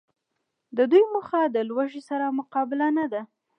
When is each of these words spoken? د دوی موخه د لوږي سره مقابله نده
د 0.77 0.79
دوی 0.91 1.03
موخه 1.13 1.41
د 1.55 1.57
لوږي 1.69 2.01
سره 2.09 2.25
مقابله 2.39 2.87
نده 2.97 3.21